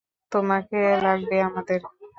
[0.31, 1.79] তোমাকে লাগবে আমাদের।